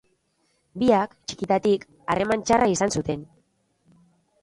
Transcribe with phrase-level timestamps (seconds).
[0.83, 3.27] Biak, txikitatik, harreman txarra izan zuten.